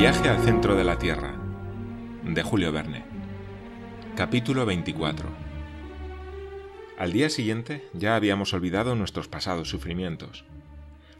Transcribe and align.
Viaje 0.00 0.30
al 0.30 0.42
centro 0.42 0.76
de 0.76 0.82
la 0.82 0.98
Tierra, 0.98 1.38
de 2.24 2.42
Julio 2.42 2.72
Verne. 2.72 3.04
Capítulo 4.16 4.64
24. 4.64 5.28
Al 6.96 7.12
día 7.12 7.28
siguiente 7.28 7.86
ya 7.92 8.16
habíamos 8.16 8.54
olvidado 8.54 8.94
nuestros 8.94 9.28
pasados 9.28 9.68
sufrimientos. 9.68 10.46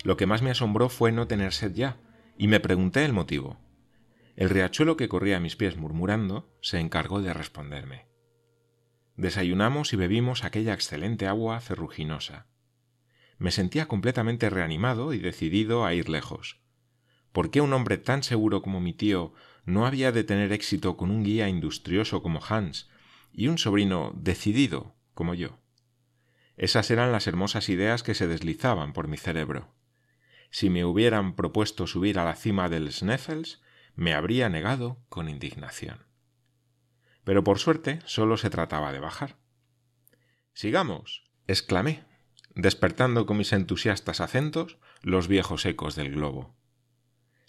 Lo 0.03 0.17
que 0.17 0.25
más 0.25 0.41
me 0.41 0.51
asombró 0.51 0.89
fue 0.89 1.13
no 1.13 1.27
tener 1.27 1.53
sed 1.53 1.75
ya, 1.75 1.99
y 2.39 2.49
me 2.49 2.59
pregunté 2.59 3.05
el 3.05 3.13
motivo. 3.13 3.59
El 4.35 4.49
riachuelo 4.49 4.97
que 4.97 5.11
corría 5.11 5.37
a 5.37 5.41
mis 5.41 5.57
pies 5.57 5.77
murmurando 5.77 6.51
se 6.63 6.81
encargó 6.81 7.21
de 7.21 7.35
responderme. 7.35 8.07
Desayunamos 9.15 9.93
y 9.93 9.97
bebimos 9.97 10.43
aquella 10.43 10.73
excelente 10.73 11.27
agua 11.27 11.61
ferruginosa. 11.61 12.47
Me 13.37 13.51
sentía 13.51 13.89
completamente 13.89 14.49
reanimado 14.49 15.13
y 15.13 15.19
decidido 15.19 15.85
a 15.85 15.93
ir 15.93 16.09
lejos. 16.09 16.63
¿Por 17.33 17.51
qué 17.51 17.61
un 17.61 17.73
hombre 17.73 17.97
tan 17.97 18.23
seguro 18.23 18.63
como 18.63 18.81
mi 18.81 18.93
tío 18.93 19.33
no 19.65 19.87
había 19.87 20.13
de 20.13 20.25
tener 20.25 20.53
éxito 20.53 20.97
con 20.97 21.11
un 21.11 21.23
guía 21.23 21.49
industrioso 21.49 22.23
como 22.23 22.41
Hans 22.47 22.89
y 23.33 23.49
un 23.49 23.59
sobrino 23.59 24.13
decidido 24.17 24.95
como 25.15 25.35
yo? 25.35 25.59
Esas 26.57 26.91
eran 26.91 27.13
las 27.13 27.27
hermosas 27.27 27.69
ideas 27.69 28.03
que 28.03 28.15
se 28.15 28.27
deslizaban 28.27 28.93
por 28.93 29.09
mi 29.09 29.17
cerebro. 29.17 29.73
Si 30.51 30.69
me 30.69 30.85
hubieran 30.85 31.35
propuesto 31.35 31.87
subir 31.87 32.19
a 32.19 32.25
la 32.25 32.35
cima 32.35 32.69
del 32.69 32.93
Sneffels, 32.93 33.63
me 33.95 34.15
habría 34.15 34.49
negado 34.49 34.99
con 35.09 35.29
indignación. 35.29 36.05
Pero 37.25 37.45
por 37.45 37.59
suerte 37.59 38.01
solo 38.05 38.37
se 38.37 38.51
trataba 38.51 38.93
de 38.93 39.01
bajar. 39.01 39.37
Sigamos. 40.53 41.31
exclamé, 41.47 42.05
despertando 42.55 43.25
con 43.27 43.39
mis 43.39 43.53
entusiastas 43.53 44.21
acentos 44.21 44.79
los 45.03 45.29
viejos 45.29 45.65
ecos 45.65 45.95
del 45.95 46.11
globo. 46.11 46.60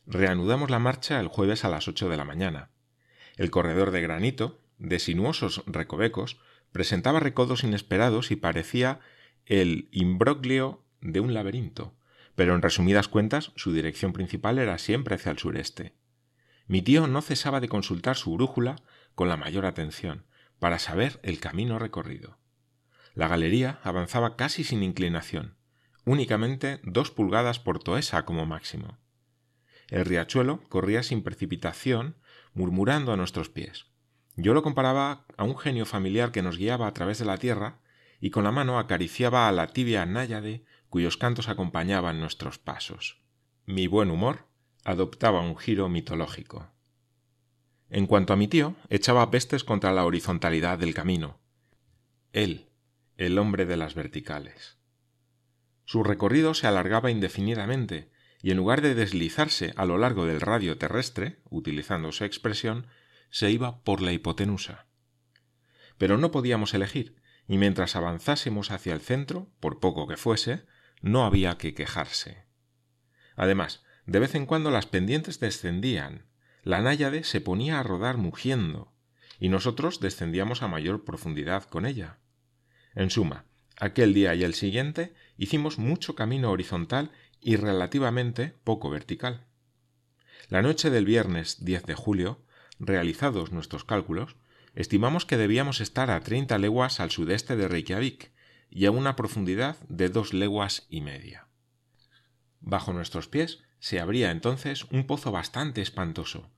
Reanudamos 0.05 0.69
la 0.69 0.79
marcha 0.79 1.19
el 1.19 1.27
jueves 1.27 1.63
a 1.63 1.69
las 1.69 1.87
ocho 1.87 2.09
de 2.09 2.17
la 2.17 2.25
mañana. 2.25 2.69
El 3.37 3.51
corredor 3.51 3.91
de 3.91 4.01
granito, 4.01 4.59
de 4.77 4.99
sinuosos 4.99 5.63
recovecos, 5.67 6.39
presentaba 6.71 7.19
recodos 7.19 7.63
inesperados 7.63 8.31
y 8.31 8.35
parecía 8.35 8.99
el 9.45 9.89
imbroglio 9.91 10.83
de 11.01 11.19
un 11.19 11.33
laberinto, 11.33 11.93
pero 12.35 12.55
en 12.55 12.61
resumidas 12.61 13.07
cuentas 13.07 13.51
su 13.55 13.73
dirección 13.73 14.13
principal 14.13 14.59
era 14.59 14.77
siempre 14.77 15.15
hacia 15.15 15.31
el 15.31 15.39
sureste. 15.39 15.93
Mi 16.67 16.81
tío 16.81 17.07
no 17.07 17.21
cesaba 17.21 17.59
de 17.59 17.69
consultar 17.69 18.15
su 18.15 18.33
brújula 18.33 18.77
con 19.15 19.27
la 19.27 19.37
mayor 19.37 19.65
atención, 19.65 20.25
para 20.61 20.77
saber 20.77 21.19
el 21.23 21.39
camino 21.39 21.79
recorrido. 21.79 22.37
La 23.15 23.27
galería 23.27 23.79
avanzaba 23.83 24.35
casi 24.35 24.63
sin 24.63 24.83
inclinación, 24.83 25.55
únicamente 26.05 26.79
dos 26.83 27.11
pulgadas 27.11 27.59
por 27.59 27.79
toesa 27.79 28.25
como 28.25 28.45
máximo. 28.45 28.97
El 29.91 30.05
riachuelo 30.05 30.61
corría 30.69 31.03
sin 31.03 31.21
precipitación, 31.21 32.15
murmurando 32.53 33.11
a 33.11 33.17
nuestros 33.17 33.49
pies. 33.49 33.87
Yo 34.37 34.53
lo 34.53 34.63
comparaba 34.63 35.25
a 35.37 35.43
un 35.43 35.57
genio 35.57 35.85
familiar 35.85 36.31
que 36.31 36.41
nos 36.41 36.57
guiaba 36.57 36.87
a 36.87 36.93
través 36.93 37.19
de 37.19 37.25
la 37.25 37.37
tierra 37.37 37.81
y 38.21 38.29
con 38.29 38.45
la 38.45 38.51
mano 38.51 38.79
acariciaba 38.79 39.47
a 39.47 39.51
la 39.51 39.67
tibia 39.67 40.05
náyade 40.05 40.63
cuyos 40.89 41.17
cantos 41.17 41.49
acompañaban 41.49 42.21
nuestros 42.21 42.57
pasos. 42.57 43.21
Mi 43.65 43.87
buen 43.87 44.11
humor 44.11 44.47
adoptaba 44.85 45.41
un 45.41 45.57
giro 45.57 45.89
mitológico. 45.89 46.71
En 47.89 48.07
cuanto 48.07 48.31
a 48.31 48.37
mi 48.37 48.47
tío, 48.47 48.75
echaba 48.89 49.29
pestes 49.29 49.65
contra 49.65 49.91
la 49.91 50.05
horizontalidad 50.05 50.79
del 50.79 50.93
camino. 50.93 51.41
Él, 52.31 52.69
el 53.17 53.37
hombre 53.37 53.65
de 53.65 53.75
las 53.75 53.93
verticales. 53.93 54.77
Su 55.83 56.03
recorrido 56.03 56.53
se 56.53 56.67
alargaba 56.67 57.11
indefinidamente, 57.11 58.10
y 58.41 58.51
en 58.51 58.57
lugar 58.57 58.81
de 58.81 58.95
deslizarse 58.95 59.73
a 59.75 59.85
lo 59.85 59.97
largo 59.97 60.25
del 60.25 60.41
radio 60.41 60.77
terrestre, 60.77 61.39
utilizando 61.49 62.11
su 62.11 62.23
expresión, 62.23 62.87
se 63.29 63.51
iba 63.51 63.83
por 63.83 64.01
la 64.01 64.11
hipotenusa. 64.11 64.87
Pero 65.97 66.17
no 66.17 66.31
podíamos 66.31 66.73
elegir, 66.73 67.15
y 67.47 67.57
mientras 67.57 67.95
avanzásemos 67.95 68.71
hacia 68.71 68.93
el 68.93 69.01
centro, 69.01 69.51
por 69.59 69.79
poco 69.79 70.07
que 70.07 70.17
fuese, 70.17 70.65
no 71.01 71.25
había 71.25 71.57
que 71.57 71.73
quejarse. 71.73 72.45
Además, 73.35 73.83
de 74.05 74.19
vez 74.19 74.35
en 74.35 74.45
cuando 74.45 74.71
las 74.71 74.85
pendientes 74.85 75.39
descendían, 75.39 76.25
la 76.63 76.81
náyade 76.81 77.23
se 77.23 77.41
ponía 77.41 77.79
a 77.79 77.83
rodar 77.83 78.17
mugiendo, 78.17 78.93
y 79.39 79.49
nosotros 79.49 79.99
descendíamos 79.99 80.61
a 80.61 80.67
mayor 80.67 81.03
profundidad 81.03 81.63
con 81.63 81.85
ella. 81.85 82.19
En 82.93 83.09
suma, 83.09 83.45
aquel 83.77 84.13
día 84.13 84.35
y 84.35 84.43
el 84.43 84.53
siguiente 84.53 85.13
hicimos 85.37 85.79
mucho 85.79 86.13
camino 86.13 86.51
horizontal 86.51 87.11
y 87.41 87.55
relativamente 87.55 88.55
poco 88.63 88.89
vertical. 88.89 89.47
La 90.47 90.61
noche 90.61 90.89
del 90.89 91.05
viernes 91.05 91.63
10 91.65 91.83
de 91.83 91.95
julio, 91.95 92.41
realizados 92.79 93.51
nuestros 93.51 93.83
cálculos, 93.83 94.35
estimamos 94.75 95.25
que 95.25 95.37
debíamos 95.37 95.81
estar 95.81 96.11
a 96.11 96.21
treinta 96.21 96.57
leguas 96.57 96.99
al 96.99 97.11
sudeste 97.11 97.55
de 97.55 97.67
Reykjavik, 97.67 98.31
y 98.71 98.85
a 98.85 98.91
una 98.91 99.17
profundidad 99.17 99.77
de 99.89 100.09
dos 100.09 100.33
leguas 100.33 100.87
y 100.89 101.01
media. 101.01 101.47
Bajo 102.61 102.93
nuestros 102.93 103.27
pies 103.27 103.59
se 103.79 103.99
abría 103.99 104.31
entonces 104.31 104.85
un 104.85 105.05
pozo 105.05 105.31
bastante 105.31 105.81
espantoso. 105.81 106.49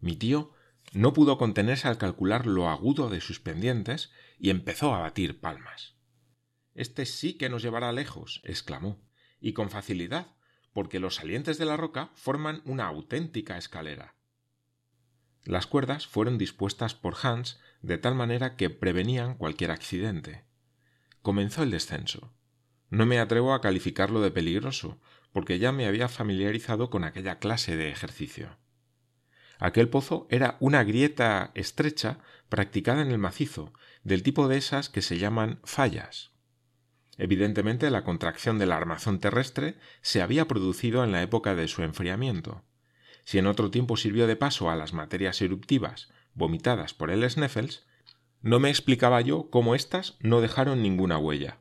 Mi 0.00 0.16
tío 0.16 0.52
no 0.92 1.12
pudo 1.12 1.38
contenerse 1.38 1.86
al 1.86 1.98
calcular 1.98 2.46
lo 2.46 2.68
agudo 2.68 3.08
de 3.08 3.20
sus 3.20 3.38
pendientes 3.38 4.10
y 4.38 4.50
empezó 4.50 4.92
a 4.92 4.98
batir 4.98 5.40
palmas. 5.40 5.94
Este 6.74 7.06
sí 7.06 7.34
que 7.34 7.48
nos 7.48 7.62
llevará 7.62 7.92
lejos, 7.92 8.42
exclamó, 8.44 9.00
y 9.42 9.52
con 9.52 9.68
facilidad, 9.68 10.28
porque 10.72 11.00
los 11.00 11.16
salientes 11.16 11.58
de 11.58 11.66
la 11.66 11.76
roca 11.76 12.10
forman 12.14 12.62
una 12.64 12.86
auténtica 12.86 13.58
escalera. 13.58 14.14
Las 15.44 15.66
cuerdas 15.66 16.06
fueron 16.06 16.38
dispuestas 16.38 16.94
por 16.94 17.16
Hans 17.22 17.60
de 17.82 17.98
tal 17.98 18.14
manera 18.14 18.56
que 18.56 18.70
prevenían 18.70 19.34
cualquier 19.34 19.72
accidente 19.72 20.46
comenzó 21.22 21.62
el 21.62 21.70
descenso. 21.70 22.34
No 22.90 23.06
me 23.06 23.18
atrevo 23.18 23.54
a 23.54 23.60
calificarlo 23.60 24.20
de 24.20 24.30
peligroso, 24.30 25.00
porque 25.32 25.58
ya 25.58 25.72
me 25.72 25.86
había 25.86 26.08
familiarizado 26.08 26.90
con 26.90 27.04
aquella 27.04 27.38
clase 27.38 27.76
de 27.76 27.90
ejercicio. 27.90 28.58
Aquel 29.58 29.88
pozo 29.88 30.26
era 30.28 30.56
una 30.60 30.84
grieta 30.84 31.52
estrecha 31.54 32.18
practicada 32.48 33.00
en 33.00 33.12
el 33.12 33.18
macizo, 33.18 33.72
del 34.02 34.22
tipo 34.22 34.48
de 34.48 34.58
esas 34.58 34.88
que 34.88 35.00
se 35.00 35.18
llaman 35.18 35.60
fallas. 35.62 36.32
Evidentemente 37.24 37.88
la 37.92 38.02
contracción 38.02 38.58
del 38.58 38.72
armazón 38.72 39.20
terrestre 39.20 39.76
se 40.00 40.22
había 40.22 40.48
producido 40.48 41.04
en 41.04 41.12
la 41.12 41.22
época 41.22 41.54
de 41.54 41.68
su 41.68 41.84
enfriamiento. 41.84 42.64
Si 43.22 43.38
en 43.38 43.46
otro 43.46 43.70
tiempo 43.70 43.96
sirvió 43.96 44.26
de 44.26 44.34
paso 44.34 44.70
a 44.70 44.74
las 44.74 44.92
materias 44.92 45.40
eruptivas 45.40 46.10
vomitadas 46.34 46.94
por 46.94 47.12
el 47.12 47.30
Sneffels, 47.30 47.86
no 48.40 48.58
me 48.58 48.70
explicaba 48.70 49.20
yo 49.20 49.50
cómo 49.50 49.76
éstas 49.76 50.16
no 50.18 50.40
dejaron 50.40 50.82
ninguna 50.82 51.16
huella. 51.16 51.58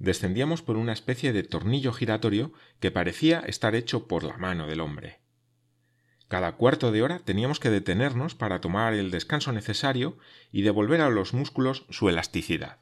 Descendíamos 0.00 0.62
por 0.62 0.76
una 0.78 0.94
especie 0.94 1.32
de 1.32 1.44
tornillo 1.44 1.92
giratorio 1.92 2.52
que 2.80 2.90
parecía 2.90 3.38
estar 3.46 3.76
hecho 3.76 4.08
por 4.08 4.24
la 4.24 4.36
mano 4.36 4.66
del 4.66 4.80
hombre. 4.80 5.20
Cada 6.26 6.56
cuarto 6.56 6.90
de 6.90 7.04
hora 7.04 7.20
teníamos 7.20 7.60
que 7.60 7.70
detenernos 7.70 8.34
para 8.34 8.60
tomar 8.60 8.94
el 8.94 9.12
descanso 9.12 9.52
necesario 9.52 10.18
y 10.50 10.62
devolver 10.62 11.02
a 11.02 11.10
los 11.10 11.34
músculos 11.34 11.86
su 11.88 12.08
elasticidad. 12.08 12.80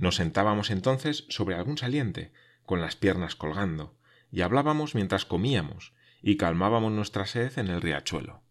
Nos 0.00 0.16
sentábamos 0.16 0.70
entonces 0.70 1.26
sobre 1.28 1.56
algún 1.56 1.76
saliente, 1.76 2.32
con 2.64 2.80
las 2.80 2.96
piernas 2.96 3.36
colgando, 3.36 3.98
y 4.32 4.40
hablábamos 4.40 4.94
mientras 4.94 5.26
comíamos, 5.26 5.92
y 6.22 6.38
calmábamos 6.38 6.90
nuestra 6.90 7.26
sed 7.26 7.58
en 7.58 7.68
el 7.68 7.82
riachuelo. 7.82 8.42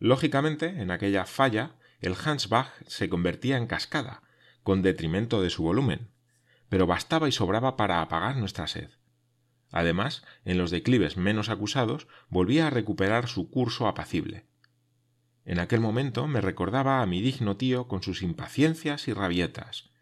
Lógicamente, 0.00 0.82
en 0.82 0.90
aquella 0.90 1.24
falla 1.24 1.76
el 2.00 2.16
Hansbach 2.16 2.72
se 2.88 3.08
convertía 3.08 3.58
en 3.58 3.68
cascada, 3.68 4.24
con 4.64 4.82
detrimento 4.82 5.40
de 5.40 5.50
su 5.50 5.62
volumen, 5.62 6.10
pero 6.68 6.88
bastaba 6.88 7.28
y 7.28 7.32
sobraba 7.32 7.76
para 7.76 8.02
apagar 8.02 8.36
nuestra 8.38 8.66
sed. 8.66 8.90
Además, 9.70 10.24
en 10.44 10.58
los 10.58 10.72
declives 10.72 11.16
menos 11.16 11.48
acusados 11.48 12.08
volvía 12.28 12.66
a 12.66 12.70
recuperar 12.70 13.28
su 13.28 13.50
curso 13.50 13.86
apacible. 13.86 14.48
En 15.44 15.60
aquel 15.60 15.78
momento 15.78 16.26
me 16.26 16.40
recordaba 16.40 17.02
a 17.02 17.06
mi 17.06 17.22
digno 17.22 17.56
tío 17.56 17.86
con 17.86 18.02
sus 18.02 18.22
impaciencias 18.22 19.06
y 19.06 19.12
rabietas, 19.12 19.92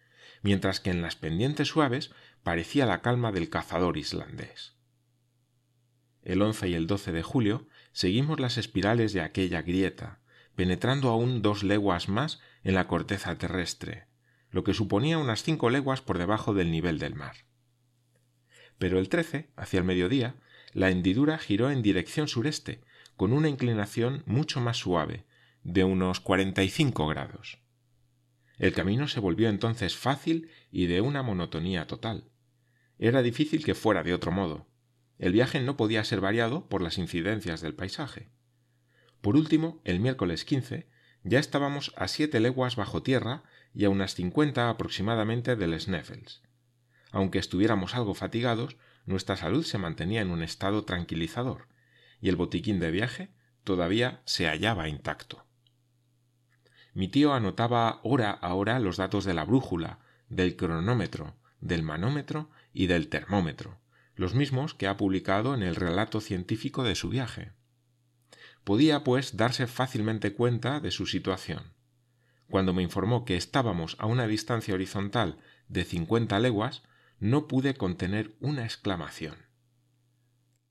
mientras 0.43 0.81
que 0.81 0.91
en 0.91 1.03
las 1.03 1.17
pendientes 1.17 1.69
suaves 1.69 2.11
parecía 2.43 2.87
la 2.87 3.03
calma 3.03 3.33
del 3.33 3.49
cazador 3.49 3.97
islandés. 3.97 4.77
El 6.23 6.43
11 6.43 6.69
y 6.69 6.75
el 6.75 6.87
12 6.87 7.13
de 7.13 7.23
julio 7.23 7.69
seguimos 7.93 8.41
las 8.41 8.59
espirales 8.59 9.13
de 9.13 9.21
aquella 9.21 9.63
grieta, 9.63 10.21
penetrando 10.57 11.11
aún 11.11 11.43
dos 11.43 11.63
leguas 11.63 12.09
más 12.09 12.41
en 12.65 12.75
la 12.75 12.89
corteza 12.89 13.37
terrestre, 13.39 14.07
lo 14.51 14.65
que 14.65 14.75
suponía 14.75 15.19
unas 15.19 15.43
cinco 15.43 15.71
leguas 15.71 16.01
por 16.01 16.19
debajo 16.19 16.55
del 16.55 16.71
nivel 16.71 16.99
del 16.99 17.15
mar. 17.15 17.37
Pero 18.79 18.99
el 18.99 19.09
13, 19.09 19.51
hacia 19.57 19.79
el 19.79 19.85
mediodía, 19.85 20.37
la 20.73 20.91
hendidura 20.91 21.39
giró 21.39 21.71
en 21.71 21.83
dirección 21.83 22.29
sureste, 22.29 22.83
con 23.17 23.33
una 23.33 23.49
inclinación 23.49 24.23
mucho 24.27 24.61
más 24.61 24.79
suave, 24.79 25.25
de 25.63 25.85
unos 25.85 26.21
cuarenta 26.21 26.63
y 26.63 26.69
cinco 26.69 27.07
grados. 27.07 27.59
El 28.59 28.73
camino 28.73 29.07
se 29.09 29.21
volvió 29.21 29.49
entonces 29.49 29.97
fácil 29.97 30.51
y 30.71 30.87
de 30.87 31.01
una 31.01 31.23
monotonía 31.23 31.87
total. 31.87 32.31
Era 32.99 33.23
difícil 33.23 33.65
que 33.65 33.75
fuera 33.75 34.03
de 34.03 34.15
otro 34.15 34.33
modo. 34.33 34.67
El 35.19 35.33
viaje 35.33 35.61
no 35.61 35.77
podía 35.77 36.05
ser 36.05 36.21
variado 36.21 36.69
por 36.69 36.83
las 36.83 36.99
incidencias 36.99 37.61
del 37.61 37.75
paisaje. 37.75 38.31
Por 39.21 39.37
último, 39.37 39.81
el 39.85 40.01
miércoles 40.01 40.45
15, 40.45 40.89
ya 41.23 41.39
estábamos 41.39 41.93
a 41.97 42.09
siete 42.09 42.41
leguas 42.41 42.77
bajo 42.77 43.03
tierra 43.03 43.43
y 43.75 43.85
a 43.85 43.91
unas 43.91 44.15
cincuenta 44.15 44.71
aproximadamente 44.71 45.57
del 45.57 45.79
Sneffels. 45.79 46.43
Aunque 47.11 47.39
estuviéramos 47.39 47.95
algo 47.95 48.15
fatigados, 48.15 48.77
nuestra 49.05 49.37
salud 49.37 49.65
se 49.65 49.79
mantenía 49.79 50.21
en 50.21 50.31
un 50.31 50.43
estado 50.43 50.85
tranquilizador, 50.85 51.69
y 52.21 52.29
el 52.29 52.37
botiquín 52.37 52.79
de 52.79 52.91
viaje 52.91 53.31
todavía 53.65 54.23
se 54.25 54.47
hallaba 54.47 54.89
intacto. 54.89 55.46
Mi 56.97 57.09
tío 57.09 57.35
anotaba 57.35 58.01
hora 58.05 58.31
a 58.31 58.55
hora 58.55 58.79
los 58.79 58.97
datos 58.97 59.27
de 59.27 59.35
la 59.35 59.45
brújula, 59.45 59.99
del 60.31 60.57
cronómetro, 60.57 61.37
del 61.61 61.83
manómetro 61.83 62.49
y 62.73 62.87
del 62.87 63.09
termómetro, 63.09 63.79
los 64.15 64.35
mismos 64.35 64.73
que 64.73 64.87
ha 64.87 64.97
publicado 64.97 65.55
en 65.55 65.63
el 65.63 65.77
relato 65.77 66.23
científico 66.23 66.85
de 66.85 66.95
su 66.95 67.11
viaje. 67.11 67.53
Podía, 68.65 69.05
pues, 69.05 69.37
darse 69.37 69.67
fácilmente 69.67 70.33
cuenta 70.33 70.81
de 70.81 70.91
su 70.91 71.05
situación. 71.05 71.75
Cuando 72.49 72.73
me 72.73 72.83
informó 72.83 73.27
que 73.27 73.37
estábamos 73.37 73.97
a 73.99 74.07
una 74.07 74.27
distancia 74.27 74.73
horizontal 74.73 75.39
de 75.69 75.85
cincuenta 75.85 76.41
leguas, 76.41 76.83
no 77.21 77.47
pude 77.47 77.75
contener 77.75 78.35
una 78.41 78.65
exclamación. 78.65 79.37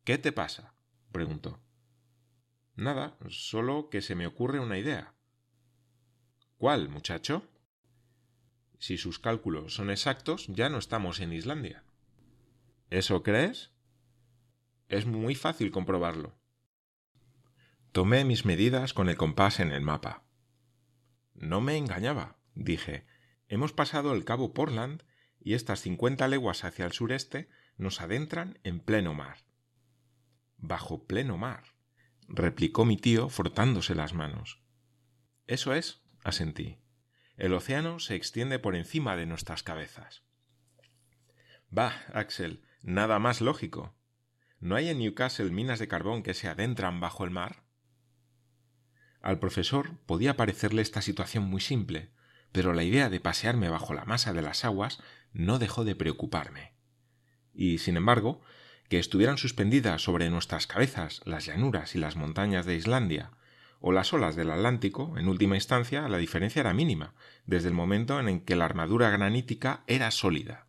¿Qué 0.04 0.18
te 0.18 0.32
pasa? 0.32 0.74
preguntó. 1.12 1.60
Nada, 2.76 3.16
solo 3.30 3.90
que 3.92 4.02
se 4.02 4.16
me 4.16 4.26
ocurre 4.26 4.60
una 4.60 4.80
idea. 4.80 5.15
¿Cuál, 6.58 6.90
muchacho? 6.90 7.48
Si 8.80 8.98
sus 8.98 9.20
cálculos 9.20 9.76
son 9.76 9.90
exactos, 9.90 10.48
ya 10.48 10.70
no 10.70 10.78
estamos 10.78 11.20
en 11.20 11.34
Islandia. 11.34 11.84
¿Eso 12.90 13.24
crees? 13.24 13.72
Es 14.88 15.06
muy 15.06 15.36
fácil 15.36 15.72
comprobarlo. 15.72 16.38
Tomé 17.92 18.26
mis 18.26 18.46
medidas 18.46 18.94
con 18.94 19.10
el 19.10 19.18
compás 19.18 19.60
en 19.60 19.72
el 19.72 19.82
mapa. 19.82 20.24
No 21.34 21.62
me 21.62 21.78
engañaba, 21.78 22.38
dije. 22.54 23.06
Hemos 23.48 23.74
pasado 23.74 24.14
el 24.14 24.24
cabo 24.24 24.54
Portland 24.54 25.04
y 25.40 25.54
estas 25.54 25.82
cincuenta 25.82 26.28
leguas 26.28 26.64
hacia 26.64 26.86
el 26.86 26.92
sureste 26.92 27.50
nos 27.78 28.02
adentran 28.02 28.60
en 28.64 28.80
pleno 28.80 29.14
mar. 29.14 29.46
Bajo 30.58 31.06
pleno 31.06 31.38
mar, 31.38 31.76
replicó 32.28 32.86
mi 32.86 32.98
tío 32.98 33.30
frotándose 33.30 33.96
las 33.96 34.14
manos. 34.14 34.62
Eso 35.48 35.74
es, 35.74 36.05
asentí. 36.26 36.80
El 37.38 37.54
océano 37.54 38.00
se 38.00 38.16
extiende 38.16 38.60
por 38.60 38.76
encima 38.76 39.16
de 39.16 39.26
nuestras 39.26 39.64
cabezas. 39.64 40.24
Bah, 41.70 41.94
Axel, 42.14 42.64
nada 42.82 43.20
más 43.20 43.42
lógico. 43.42 43.96
¿No 44.60 44.76
hay 44.76 44.90
en 44.90 45.00
Newcastle 45.00 45.52
minas 45.52 45.80
de 45.80 45.88
carbón 45.88 46.24
que 46.24 46.34
se 46.34 46.48
adentran 46.48 47.00
bajo 47.00 47.24
el 47.24 47.32
mar? 47.32 47.64
Al 49.22 49.40
profesor 49.40 49.98
podía 50.06 50.36
parecerle 50.36 50.82
esta 50.82 51.02
situación 51.02 51.44
muy 51.44 51.62
simple, 51.62 52.12
pero 52.52 52.74
la 52.74 52.84
idea 52.84 53.10
de 53.10 53.20
pasearme 53.20 53.70
bajo 53.70 53.94
la 53.94 54.06
masa 54.06 54.34
de 54.34 54.42
las 54.42 54.66
aguas 54.66 55.02
no 55.34 55.60
dejó 55.60 55.84
de 55.84 55.96
preocuparme. 55.96 56.74
Y, 57.54 57.80
sin 57.80 57.98
embargo, 57.98 58.42
que 58.90 59.00
estuvieran 59.00 59.38
suspendidas 59.38 60.02
sobre 60.02 60.30
nuestras 60.30 60.68
cabezas 60.68 61.22
las 61.26 61.46
llanuras 61.46 61.96
y 61.96 62.00
las 62.00 62.16
montañas 62.16 62.66
de 62.66 62.76
Islandia, 62.76 63.32
o 63.80 63.92
las 63.92 64.14
olas 64.14 64.36
del 64.36 64.52
Atlántico, 64.52 65.18
en 65.18 65.28
última 65.28 65.56
instancia 65.56 66.08
la 66.08 66.18
diferencia 66.18 66.60
era 66.60 66.74
mínima, 66.74 67.14
desde 67.46 67.68
el 67.68 67.74
momento 67.74 68.20
en 68.20 68.42
que 68.42 68.56
la 68.56 68.66
armadura 68.66 69.10
granítica 69.10 69.84
era 69.88 70.12
sólida. 70.12 70.68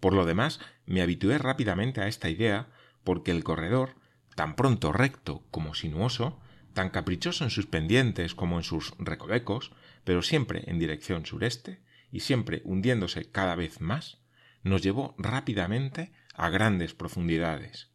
Por 0.00 0.12
lo 0.12 0.24
demás, 0.26 0.60
me 0.84 1.02
habitué 1.02 1.38
rápidamente 1.38 2.00
a 2.00 2.08
esta 2.08 2.28
idea, 2.28 2.68
porque 3.04 3.30
el 3.30 3.44
corredor, 3.44 3.94
tan 4.34 4.56
pronto 4.56 4.92
recto 4.92 5.44
como 5.50 5.74
sinuoso, 5.74 6.40
tan 6.74 6.90
caprichoso 6.90 7.44
en 7.44 7.50
sus 7.50 7.66
pendientes 7.66 8.34
como 8.34 8.58
en 8.58 8.64
sus 8.64 8.92
recovecos, 8.98 9.72
pero 10.04 10.22
siempre 10.22 10.64
en 10.66 10.78
dirección 10.78 11.24
sureste, 11.24 11.80
y 12.12 12.20
siempre 12.20 12.62
hundiéndose 12.64 13.30
cada 13.30 13.54
vez 13.56 13.80
más, 13.80 14.18
nos 14.62 14.82
llevó 14.82 15.14
rápidamente 15.18 16.12
a 16.34 16.50
grandes 16.50 16.94
profundidades. 16.94 17.90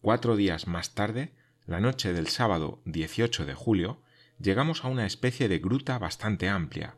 Cuatro 0.00 0.36
días 0.36 0.66
más 0.66 0.94
tarde 0.94 1.34
la 1.70 1.78
noche 1.78 2.12
del 2.12 2.26
sábado 2.26 2.82
18 2.84 3.46
de 3.46 3.54
julio, 3.54 4.02
llegamos 4.40 4.84
a 4.84 4.88
una 4.88 5.06
especie 5.06 5.46
de 5.46 5.60
gruta 5.60 6.00
bastante 6.00 6.48
amplia. 6.48 6.96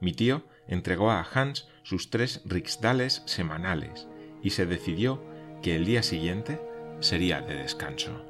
Mi 0.00 0.14
tío 0.14 0.46
entregó 0.66 1.10
a 1.10 1.20
Hans 1.20 1.68
sus 1.82 2.08
tres 2.08 2.40
rixdales 2.46 3.22
semanales 3.26 4.08
y 4.42 4.50
se 4.50 4.64
decidió 4.64 5.22
que 5.60 5.76
el 5.76 5.84
día 5.84 6.02
siguiente 6.02 6.58
sería 7.00 7.42
de 7.42 7.56
descanso. 7.56 8.24